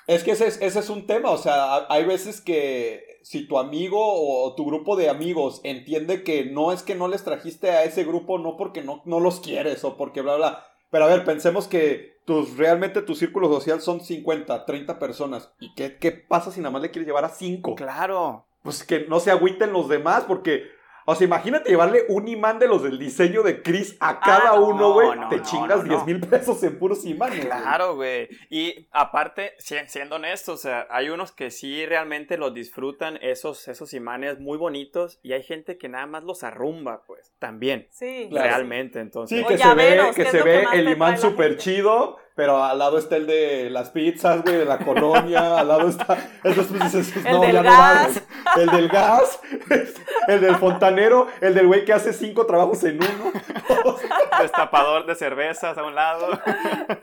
[0.06, 3.46] Es que ese es, ese es un tema, o sea, ha- hay veces que si
[3.46, 7.70] tu amigo o tu grupo de amigos entiende que no es que no les trajiste
[7.70, 10.64] a ese grupo, no porque no, no los quieres o porque bla, bla.
[10.90, 15.52] Pero a ver, pensemos que tus, realmente tu círculo social son 50, 30 personas.
[15.60, 17.74] ¿Y qué, qué pasa si nada más le quieres llevar a 5?
[17.74, 18.46] Claro.
[18.62, 20.64] Pues que no se agüiten los demás porque...
[21.08, 24.66] O sea, imagínate llevarle un imán de los del diseño de Chris a cada no,
[24.66, 25.18] uno, güey.
[25.18, 26.04] no, te no, chingas no, 10 no.
[26.06, 27.46] mil pesos en puros imanes.
[27.46, 27.48] güey.
[27.48, 28.28] Claro, güey.
[28.50, 33.68] Y aparte, si- siendo honestos, o sea, hay unos que sí realmente los disfrutan, esos,
[33.68, 37.86] esos imanes muy bonitos, y hay gente que nada más los arrumba, pues, también.
[37.92, 38.26] Sí.
[38.28, 38.48] Claro.
[38.48, 39.38] Realmente, entonces.
[39.38, 41.62] Sí, que se ve, que se ve el imán súper gente.
[41.62, 45.88] chido, pero al lado está el de las pizzas, güey, de la colonia, al lado
[45.88, 46.18] está...
[46.44, 48.62] Entonces pues dices, El no, del ya no va, güey.
[48.62, 49.40] El del gas,
[50.28, 53.32] el del fontanero, el del güey que hace cinco trabajos en uno.
[54.40, 56.38] Destapador de cervezas a un lado.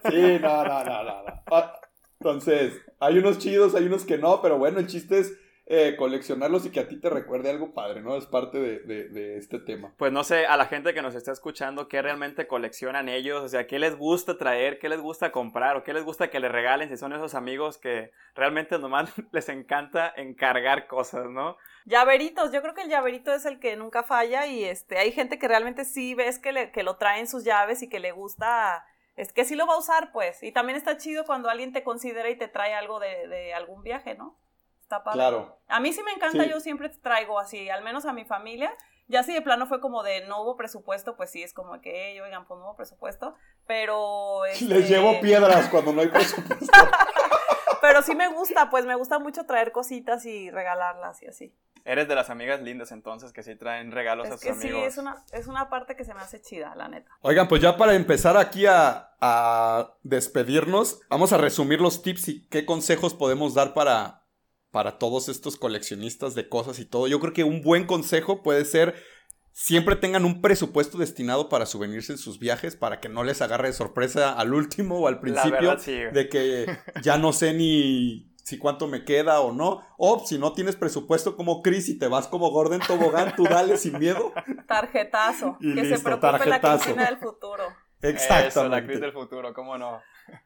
[0.10, 1.24] Sí, no, no, no, no.
[1.24, 1.44] no.
[1.52, 1.80] Ah,
[2.20, 5.34] Entonces, hay unos chidos, hay unos que no, pero bueno, el chiste es
[5.66, 8.16] eh, coleccionarlos y que a ti te recuerde algo padre, ¿no?
[8.18, 9.94] Es parte de, de- de este tema.
[9.98, 13.42] Pues no sé, a la gente que nos está escuchando, ¿qué realmente coleccionan ellos?
[13.44, 14.80] O sea, ¿qué les gusta traer?
[14.80, 15.78] ¿Qué les gusta comprar?
[15.78, 19.48] ¿O qué les gusta que les regalen si son esos amigos que realmente nomás les
[19.50, 21.58] encanta encargar cosas, ¿no?
[21.86, 25.38] Llaveritos, yo creo que el llaverito es el que nunca falla y este, hay gente
[25.40, 28.12] que realmente sí ves que, le, que lo trae en sus llaves y que le
[28.12, 30.44] gusta, es que sí lo va a usar pues.
[30.44, 33.84] Y también está chido cuando alguien te considera y te trae algo de, de algún
[33.84, 34.38] viaje, ¿no?
[34.94, 35.18] Está padre.
[35.18, 35.58] Claro.
[35.68, 36.50] A mí sí me encanta, Sí.
[36.50, 38.74] yo siempre traigo así, al menos a mi familia.
[39.08, 42.12] Ya si de plano fue como de no hubo presupuesto, pues sí, es como que,
[42.12, 43.36] "Ey, oigan, pues no hubo presupuesto.
[43.68, 44.42] Pero...
[44.62, 46.66] Les este, llevo piedras cuando no hay presupuesto.
[47.82, 51.54] Pero sí me gusta, pues me gusta mucho traer cositas y regalarlas y así.
[51.84, 54.70] Eres de las amigas lindas entonces que sí traen regalos a Es sus que sí,
[54.70, 54.88] amigos.
[54.88, 57.12] es una, es una parte que se me hace chida, la neta.
[57.22, 62.48] Oigan, pues ya para empezar aquí a, a despedirnos, vamos a resumir los tips y
[62.48, 64.23] qué consejos podemos dar para,
[64.74, 67.06] para todos estos coleccionistas de cosas y todo.
[67.06, 68.96] Yo creo que un buen consejo puede ser
[69.52, 73.68] siempre tengan un presupuesto destinado para souvenirs en sus viajes para que no les agarre
[73.68, 75.94] de sorpresa al último o al La principio verdad, sí.
[75.94, 79.86] de que ya no sé ni si cuánto me queda o no.
[80.00, 83.78] O si no tienes presupuesto como Chris y te vas como Gordon Tobogán, tú dale
[83.78, 84.34] sin miedo.
[84.68, 85.56] Tarjetazo.
[85.60, 86.84] Y que se preocupe la tarjetazo.
[86.86, 87.64] Cristina del futuro.
[88.02, 90.02] Eso, la actriz del futuro, cómo no.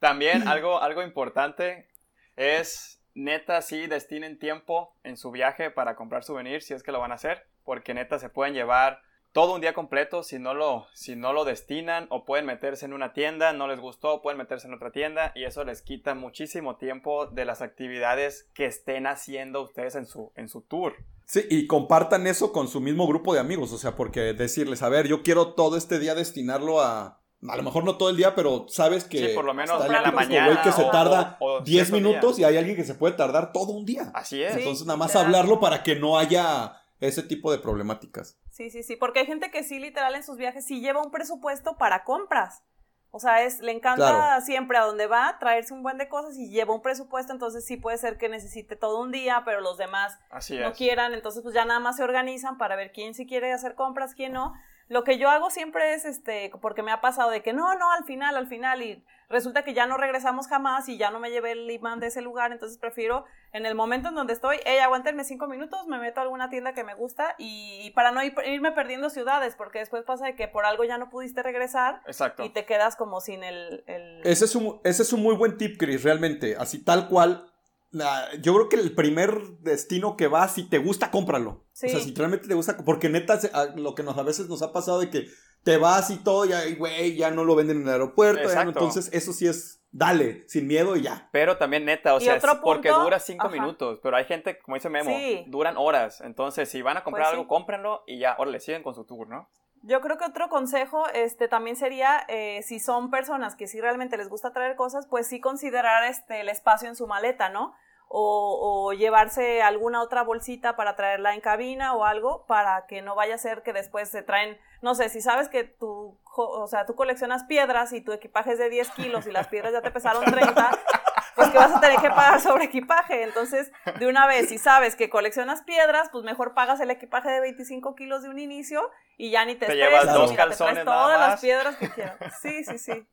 [0.00, 1.88] También algo, algo importante
[2.34, 7.00] es neta, sí, destinen tiempo en su viaje para comprar souvenirs si es que lo
[7.00, 9.02] van a hacer, porque neta se pueden llevar
[9.32, 12.92] todo un día completo si no lo si no lo destinan o pueden meterse en
[12.92, 16.76] una tienda, no les gustó, pueden meterse en otra tienda y eso les quita muchísimo
[16.76, 20.94] tiempo de las actividades que estén haciendo ustedes en su en su tour.
[21.26, 24.88] Sí, y compartan eso con su mismo grupo de amigos, o sea, porque decirles, a
[24.88, 28.34] ver, yo quiero todo este día destinarlo a a lo mejor no todo el día,
[28.34, 31.36] pero sabes que Sí, por lo menos está la mañana güey que se o- tarda
[31.40, 32.48] o- o 10 cierto minutos día.
[32.48, 34.10] y hay alguien que se puede tardar todo un día.
[34.14, 34.54] Así es.
[34.54, 34.60] Sí.
[34.60, 35.26] Entonces nada más literal.
[35.26, 38.36] hablarlo para que no haya ese tipo de problemáticas.
[38.50, 41.12] Sí, sí, sí, porque hay gente que sí, literal, en sus viajes sí lleva un
[41.12, 42.62] presupuesto para compras.
[43.10, 44.44] O sea, es, le encanta Claro.
[44.44, 47.76] siempre a donde va traerse un buen de cosas y lleva un presupuesto, entonces sí
[47.78, 50.76] puede ser que necesite todo un día, pero los demás Así no es.
[50.76, 54.14] quieran, entonces pues ya nada más se organizan para ver quién sí quiere hacer compras,
[54.14, 54.52] quién no.
[54.88, 57.92] Lo que yo hago siempre es, este, porque me ha pasado de que no, no,
[57.92, 61.30] al final, al final, y resulta que ya no regresamos jamás y ya no me
[61.30, 64.78] llevé el imán de ese lugar, entonces prefiero en el momento en donde estoy, hey,
[64.78, 68.22] aguántenme cinco minutos, me meto a alguna tienda que me gusta y, y para no
[68.22, 72.00] ir- irme perdiendo ciudades, porque después pasa de que por algo ya no pudiste regresar
[72.06, 72.42] Exacto.
[72.44, 73.84] y te quedas como sin el...
[73.86, 76.56] el- Ese es un, ese es un muy buen tip, Chris, realmente.
[76.58, 77.44] Así tal cual.
[77.90, 81.64] La- yo creo que el primer destino que vas, si te gusta, cómpralo.
[81.72, 81.86] Sí.
[81.86, 83.38] O sea, si realmente te gusta, porque neta,
[83.76, 85.26] lo que nos, a veces nos ha pasado de que
[85.64, 88.40] te vas y todo, ya, y, güey, ya no lo venden en el aeropuerto.
[88.42, 88.70] ya no- Exacto.
[88.70, 91.28] entonces, eso sí es, dale, sin miedo y ya.
[91.32, 93.56] Pero también neta, o sea, es porque dura cinco ajá.
[93.56, 95.44] minutos, pero hay gente, como dice Memo, Sí.
[95.48, 96.20] duran horas.
[96.20, 97.36] Entonces, si van a comprar Pues sí.
[97.38, 99.48] algo, cómprenlo y ya, órale, siguen con su tour, ¿no?
[99.82, 104.16] Yo creo que otro consejo este, también sería, eh, si son personas que sí realmente
[104.16, 107.74] les gusta traer cosas, pues sí considerar este, el espacio en su maleta, ¿no?
[108.08, 113.14] O, o llevarse alguna otra bolsita para traerla en cabina o algo para que no
[113.14, 116.86] vaya a ser que después se traen, no sé, si sabes que tú, o sea,
[116.86, 119.90] tú coleccionas piedras y tu equipaje es de 10 kilos y las piedras ya te
[119.90, 120.70] pesaron 30,
[121.38, 123.22] pues que vas a tener que pagar sobre equipaje.
[123.22, 123.70] Entonces,
[124.00, 127.94] de una vez, si sabes que coleccionas piedras, pues mejor pagas el equipaje de 25
[127.94, 130.84] kilos de un inicio y ya ni te, Te llevas dos mira, te traes calzones
[130.84, 131.28] nada todas más.
[131.30, 132.16] las piedras que quieras.
[132.42, 133.06] Sí, sí, sí.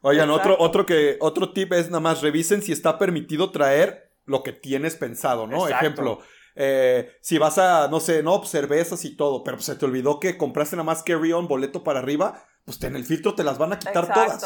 [0.00, 0.64] Oigan, otro, Exacto.
[0.64, 4.96] otro, que, otro tip es nada más revisen si está permitido traer lo que tienes
[4.96, 5.66] pensado, ¿no?
[5.66, 5.76] Exacto.
[5.76, 6.18] Ejemplo,
[6.56, 10.38] eh, si vas a, no sé, no, cervezas y todo, pero se te olvidó que
[10.38, 13.78] compraste nada más carry-on, boleto para arriba, pues en el filtro te las van a
[13.78, 14.42] quitar todas.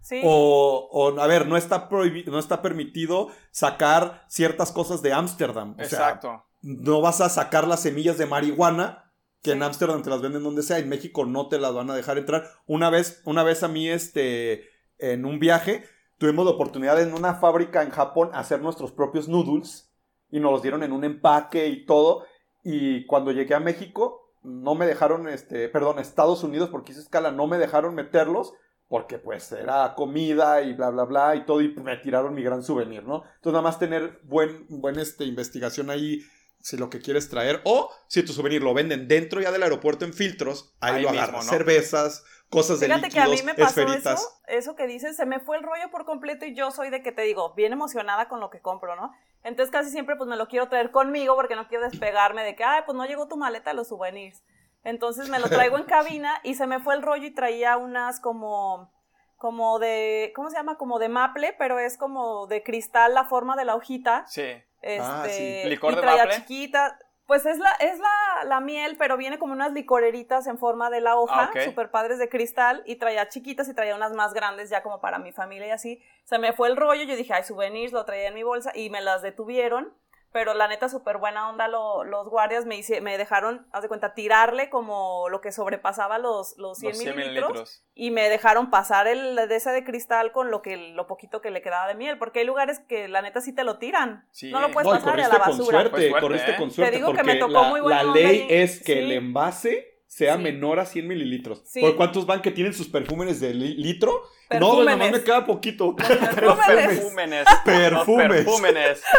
[0.00, 0.16] Exacto.
[0.16, 0.22] Sí.
[0.24, 1.88] O, o, a ver, no está,
[2.26, 5.72] no está permitido sacar ciertas cosas de Ámsterdam.
[5.72, 6.44] O sea, Exacto.
[6.62, 9.62] no vas a sacar las semillas de marihuana que en.
[9.62, 12.50] Ámsterdam te las venden donde sea, en México no te las van a dejar entrar.
[12.66, 15.84] Una vez, una vez a mí, este, en un viaje,
[16.18, 19.92] tuvimos la oportunidad en una fábrica en Japón hacer nuestros propios noodles
[20.30, 22.24] y nos los dieron en un empaque y todo.
[22.62, 27.30] Y cuando llegué a México, no me dejaron, este, perdón, Estados Unidos, porque hice escala,
[27.30, 28.52] no me dejaron meterlos
[28.90, 32.64] porque pues era comida y bla, bla, bla y todo, y me tiraron mi gran
[32.64, 33.22] souvenir, ¿no?
[33.36, 36.22] Entonces nada más tener buen, buen este, investigación ahí
[36.58, 40.04] si lo que quieres traer, o si tu souvenir lo venden dentro ya del aeropuerto
[40.04, 41.50] en filtros, ahí, Ahí lo mismo, agarras, ¿no?
[41.52, 44.20] cervezas, cosas de Fíjate que a líquidos, mí me pasó esferitas.
[44.20, 47.00] eso, eso que dices, se me fue el rollo por completo y yo soy de
[47.00, 49.12] que te digo, bien emocionada con lo que compro, ¿no?
[49.44, 52.64] Entonces casi siempre pues me lo quiero traer conmigo porque no quiero despegarme de que,
[52.64, 54.42] ay, pues no llegó tu maleta de los souvenirs.
[54.84, 58.20] Entonces me lo traigo en cabina y se me fue el rollo y traía unas
[58.20, 58.90] como,
[59.36, 60.76] como de, ¿cómo se llama?
[60.78, 64.24] Como de maple, pero es como de cristal la forma de la hojita.
[64.26, 64.42] Sí.
[64.82, 65.62] Este, Ah, sí.
[65.68, 66.36] ¿Licor y de traía maple?
[66.36, 66.98] chiquita.
[67.26, 71.00] Pues es la, es la, la miel, pero viene como unas licoreritas en forma de
[71.00, 74.68] la hoja, Ah, super padres de cristal, y traía chiquitas y traía unas más grandes
[74.68, 76.02] ya como para mi familia y así.
[76.24, 78.90] Se me fue el rollo, yo dije, ay, souvenirs, lo traía en mi bolsa, y
[78.90, 79.94] me las detuvieron,
[80.32, 83.88] pero la neta, súper buena onda lo- los guardias, me, hice, me dejaron, haz de
[83.88, 87.84] cuenta, tirarle como lo que sobrepasaba los, los 100, Los 100 mililitros, mililitros.
[87.94, 91.50] y me dejaron pasar el de ese de cristal con lo que lo poquito que
[91.50, 94.26] le quedaba de miel, porque hay lugares que la neta sí te lo tiran.
[94.30, 94.50] Sí.
[94.50, 95.64] No lo puedes No, pasar a la con basura.
[95.78, 96.56] suerte, Pues suerte, corriste ¿eh?
[96.56, 98.78] con Te suerte, digo que me tocó la, muy buena la onda ley y- es
[98.78, 98.98] que sí.
[98.98, 100.42] el envase sea Sí.
[100.42, 101.62] menor a 100 mililitros.
[101.64, 101.80] Sí.
[101.80, 104.10] ¿Por cuántos van que tienen sus perfúmenes de li- litro?
[104.12, 104.98] No, Perfúmenes.
[104.98, 105.94] nomás me queda poquito.
[105.96, 106.08] Los
[106.66, 106.98] Perfúmenes.
[106.98, 107.46] perfúmenes.
[107.92, 109.02] Los perfúmenes.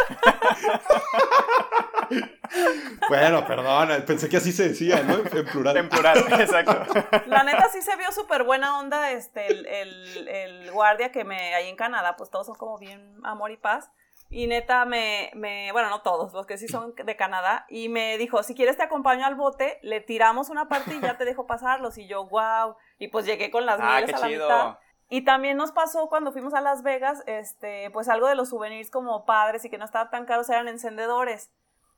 [3.08, 5.14] bueno, perdón, pensé que así se decía, ¿no?
[5.14, 5.76] En plural.
[5.78, 6.84] En plural, exacto.
[7.26, 11.54] La neta sí se vio súper buena onda este, el, el- el guardia que me,
[11.54, 13.90] ahí en Canadá, pues todos son como bien amor y paz.
[14.32, 18.16] Y neta me, me, bueno, no todos, los que sí son de Canadá, y me
[18.16, 21.46] dijo, si quieres te acompaño al bote, le tiramos una parte y ya te dejo
[21.46, 21.98] pasarlos.
[21.98, 22.76] Y yo, wow.
[22.98, 24.46] Y pues llegué con las Ah, a la chido.
[24.46, 24.78] mitad.
[25.10, 28.90] Y también nos pasó cuando fuimos a Las Vegas, este, pues algo de los souvenirs
[28.90, 31.52] como padres y que no estaban tan caros eran encendedores.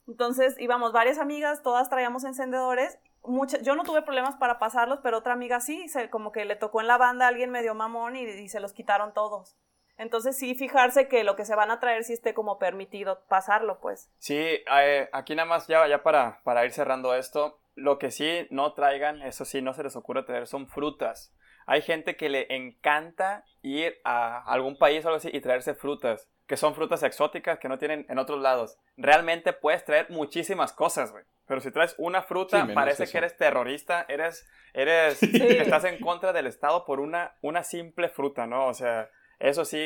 [0.08, 2.98] Entonces íbamos varias amigas, todas traíamos encendedores.
[3.22, 6.56] Mucha- yo no tuve problemas para pasarlos, pero otra amiga sí, se, como que le
[6.56, 9.56] tocó en la banda a alguien medio mamón y, y se los quitaron todos.
[9.96, 13.80] Entonces sí fijarse que lo que se van a traer sí esté como permitido pasarlo,
[13.80, 14.10] pues.
[14.18, 18.46] Sí, eh, aquí nada más ya, ya para, para ir cerrando esto, lo que sí
[18.50, 21.34] no traigan, eso sí, no se les ocurre traer, son frutas.
[21.66, 26.28] Hay gente que le encanta ir a algún país o algo así y traerse frutas,
[26.46, 28.76] que son frutas exóticas que no tienen en otros lados.
[28.96, 31.24] Realmente puedes traer muchísimas cosas, güey.
[31.46, 36.32] Pero si traes una fruta, parece que eres terrorista, eres, eres, que estás en contra
[36.32, 38.66] del Estado por una, una simple fruta, ¿no?
[38.66, 39.10] O sea,
[39.44, 39.78] eso sí,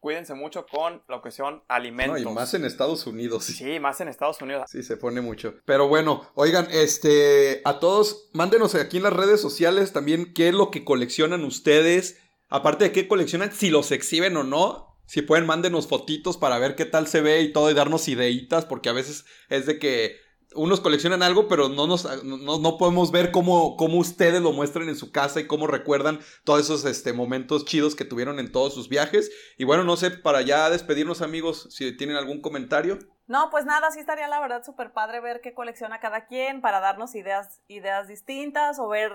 [0.00, 2.20] cuídense mucho con la cuestión alimentos.
[2.22, 3.44] No, y más en Estados Unidos.
[3.44, 4.64] Sí, más en Estados Unidos.
[4.70, 5.54] Sí, se pone mucho.
[5.64, 10.54] Pero bueno, oigan, este, a todos, mándenos aquí en las redes sociales también qué es
[10.54, 12.20] lo que coleccionan ustedes.
[12.50, 14.86] Aparte de qué coleccionan, si los exhiben o no.
[15.06, 18.66] Si pueden, mándenos fotitos para ver qué tal se ve y todo y darnos ideitas,
[18.66, 20.16] porque a veces es de que
[20.54, 24.96] unos coleccionan algo, pero no, nos, no, podemos ver cómo, cómo, ustedes lo muestran en
[24.96, 28.88] su casa y cómo recuerdan todos esos este, momentos chidos que tuvieron en todos sus
[28.88, 29.30] viajes.
[29.58, 32.98] Y bueno, no sé, para ya despedirnos amigos, si tienen algún comentario.
[33.26, 36.80] No, pues nada, sí estaría la verdad súper padre ver qué colecciona cada quien para
[36.80, 39.12] darnos ideas, ideas distintas o ver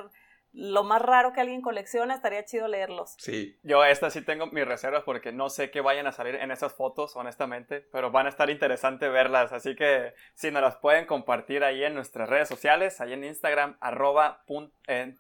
[0.54, 3.16] lo más raro que alguien colecciona, estaría chido leerlos.
[3.18, 3.58] Sí.
[3.64, 6.74] Yo esta sí tengo mis reservas porque no sé qué vayan a salir en esas
[6.74, 11.64] fotos, honestamente, pero van a estar interesante verlas, así que si nos las pueden compartir
[11.64, 14.44] ahí en nuestras redes sociales, ahí en Instagram, arroba,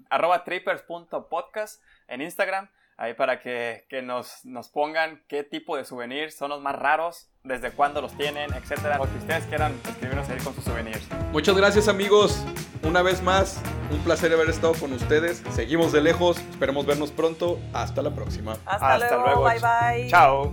[0.09, 6.49] arroba trippers.podcast en Instagram, ahí para que, nos, nos pongan qué tipo de souvenirs son
[6.49, 10.53] los más raros, desde cuándo los tienen, etcétera, o que ustedes quieran escribirnos ahí con
[10.53, 11.07] sus souvenirs.
[11.31, 12.45] Muchas gracias amigos,
[12.83, 13.57] una vez más,
[13.91, 15.41] un placer haber estado con ustedes.
[15.53, 17.59] Seguimos de lejos, esperemos vernos pronto.
[17.73, 18.57] Hasta la próxima.
[18.65, 19.43] Hasta, luego.
[19.43, 20.09] Bye bye.
[20.09, 20.51] Chao.